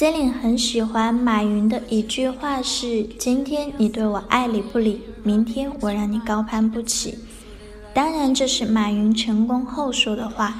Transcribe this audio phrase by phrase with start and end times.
[0.00, 7.18] Celine 很喜欢马云的一句话是：“今天你对我爱理不理，明天我让你高攀不起。”
[7.92, 10.54] 当然，这是马云成功后说的话。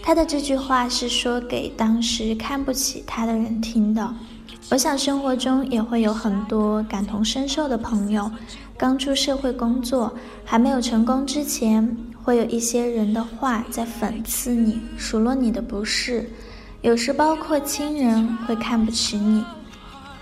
[0.00, 4.14] 他的这句话是说给当时看不起他的人听的。
[4.70, 8.30] 我想生活中也会有很多感同身受的朋友。
[8.78, 10.14] 刚出社会工作，
[10.44, 16.30] 还没有成功之前，会有一些人的话在讽刺你，数落你的不是。
[16.84, 19.42] 有时包括亲人会看不起你，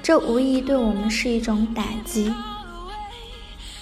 [0.01, 2.33] 这无疑对我们是一种打击。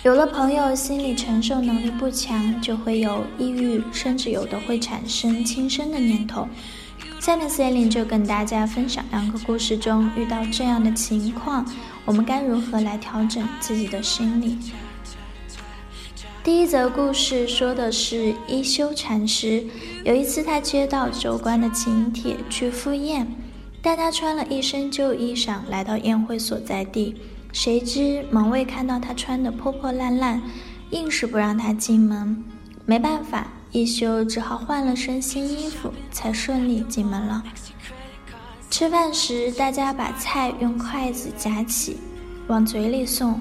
[0.02, 6.48] 有了朋友心理承受能力不强，就会有抑郁，甚至有的会产生轻生的念头。
[7.18, 11.66] 下面 Celine 就跟大家分享两个故事中遇到这样的情况，
[12.06, 14.56] 我们该如何来调整自己的心理。
[16.42, 19.62] 第一则故事说的是一休禅师。
[20.04, 23.26] 有一次，他接到州官的请帖去赴宴，
[23.82, 27.14] 但他穿了一身旧衣裳来到宴会所在地。
[27.52, 30.40] 谁知门卫看到他穿得破破烂烂，
[30.90, 32.42] 硬是不让他进门。
[32.86, 37.44] 没办法，一休只好换了身新衣服，才顺利进门了。
[38.70, 41.98] 吃饭时，大家把菜用筷子夹起，
[42.46, 43.38] 往嘴里送。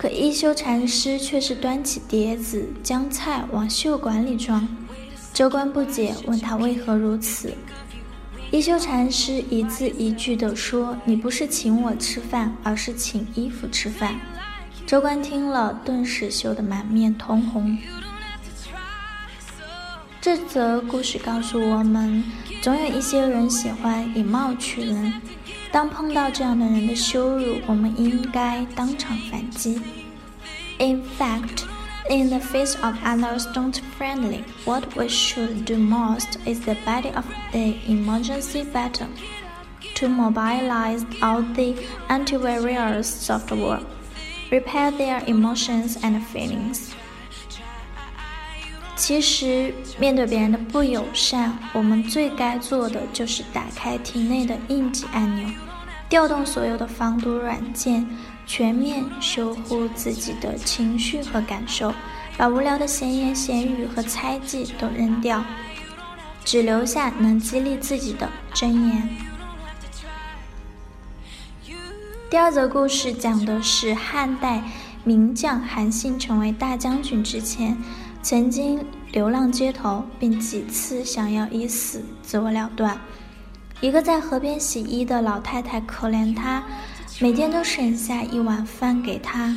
[0.00, 4.66] 可一休禅师却是端起碟子，将菜往袖管里装。
[5.34, 7.52] 州官不解，问他为何如此。
[8.50, 14.18] 一休禅师一字一句地说：“你不是请我吃饭，而是请衣服吃饭。”
[14.88, 17.76] 州官听了，顿时羞得满面通红。
[20.18, 22.24] 这则故事告诉我们，
[22.62, 25.12] 总有一些人喜欢以貌取人。
[25.71, 29.81] 当碰到这样的人的羞辱，我们应该当场反击。
[30.77, 31.63] In fact,
[32.09, 37.13] in the face of others don't friendly, what we should do most is the body
[37.15, 39.09] of the emergency button
[39.95, 41.75] to mobilize all the
[42.09, 43.79] antivirus software,
[44.51, 46.93] repair their emotions and feelings.
[49.00, 55.48] 其实，面对别人的不友善，我们最该做的就是打开体内的应急按钮，
[56.06, 58.06] 调动所有的防毒软件，
[58.46, 61.94] 全面修护自己的情绪和感受，
[62.36, 65.42] 把无聊的闲言闲语和猜忌都扔掉，
[66.44, 69.08] 只留下能激励自己的真言。
[72.28, 74.62] 第二则故事讲的是汉代
[75.04, 77.78] 名将韩信成为大将军之前。
[78.22, 82.98] 曾经流浪街头，并几次想要以死自我了断。
[83.80, 86.62] 一个在河边洗衣的老太太可怜他，
[87.18, 89.54] 每天都省下一碗饭给他。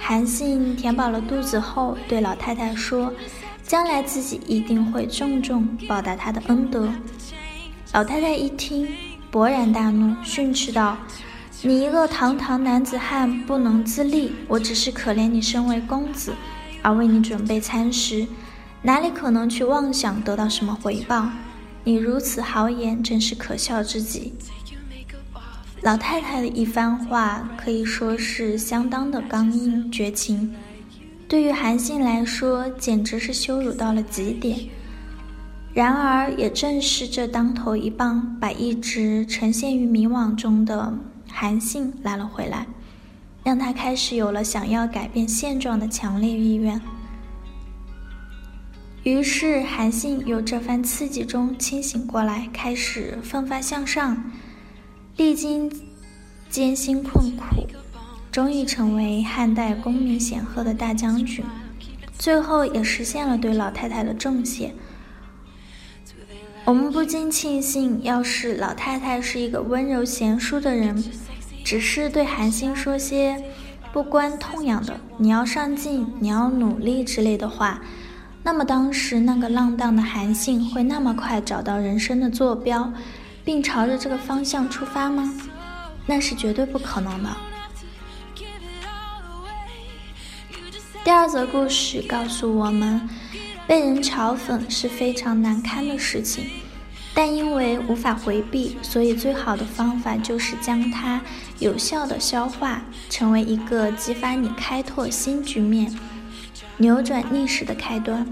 [0.00, 3.12] 韩信填饱了肚子后，对老太太说
[3.62, 6.92] ：“将来自己一定会重重报答他的恩德。”
[7.94, 8.88] 老太太一听，
[9.30, 10.98] 勃然大怒，训斥道
[11.62, 14.32] ：“你一个堂堂男子汉，不能自立！
[14.48, 16.34] 我只是可怜你身为公子。”
[16.82, 18.26] 而为你准备餐食，
[18.82, 21.28] 哪里可能去妄想得到什么回报？
[21.84, 24.34] 你如此豪言，真是可笑之极。
[25.80, 30.54] 老太太的一番话可以说是相当的刚硬绝情，
[31.26, 34.60] 对于韩信来说，简直是羞辱到了极点。
[35.74, 40.92] 然而，也正是这当头一棒，把一直沉陷于迷惘中的
[41.28, 42.66] 韩信拉了回来。
[43.44, 46.80] 让他开始有了想要改变现状的强烈意愿。
[49.02, 54.30] 于是，韩信由这番刺激中清醒过来，开始奋发向上。
[55.16, 55.70] 历经
[56.48, 57.66] 艰辛困苦，
[58.30, 61.44] 终于成为汉代功名显赫的大将军。
[62.16, 64.72] 最后，也实现了对老太太的重谢。
[66.64, 71.04] 我们不禁庆幸，要是老太太是一个温柔贤淑的人。
[71.64, 73.42] 只是对韩信说些
[73.92, 77.80] 不关痛痒的“你要上进，你要努力”之类的话，
[78.42, 82.92] 那么当时那个浪荡的韩信会那么快找到人生的坐标，
[83.44, 85.32] 并朝着这个方向出发吗？
[86.06, 87.30] 那是绝对不可能的。
[91.04, 93.08] 第二则故事告诉我们，
[93.66, 96.44] 被人嘲讽是非常难堪的事情，
[97.12, 101.20] 但因为无法回避，所以最好的方法就是将它
[101.61, 105.93] 有效的消化，成为一个激发你开拓新局面、
[106.77, 108.27] 扭转历史的开端。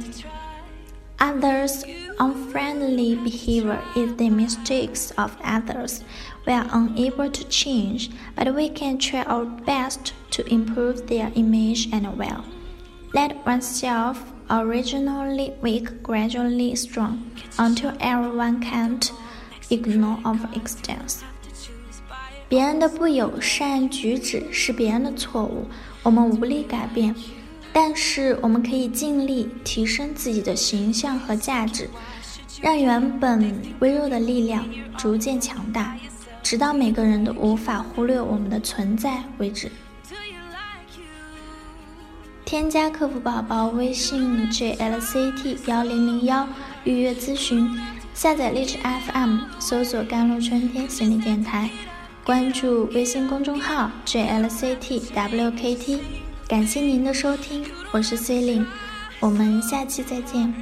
[1.18, 1.86] Others'
[2.18, 6.02] unfriendly behavior is the mistakes of others.
[6.46, 11.90] We are unable to change, but we can try our best to improve their image
[11.92, 12.44] and well.
[13.14, 14.18] Let oneself
[14.50, 19.10] originally weak, gradually strong, until everyone can't
[19.70, 21.24] ignore our existence.
[22.51, 25.69] 别人的不友善举止是别人的错误，
[26.03, 27.15] 我们无力改变，
[27.73, 31.89] 但是我们可以尽力提升自己的形象和价值，
[32.61, 34.69] 让原本微弱的力量
[34.99, 35.97] 逐渐强大，
[36.43, 39.71] 直到每个人都无法忽略我们的存在为止。
[42.45, 46.49] 添加客服宝宝微信 jlct 幺零零幺
[46.83, 47.79] 预约咨询，
[48.13, 51.71] 下载荔枝 FM 搜索“甘露春天心理电台”，
[52.25, 55.99] 关注微信公众号 jlct wkt。
[56.47, 58.67] 感谢您的收听，我是 C 琳，
[59.21, 60.53] 我们下期再见。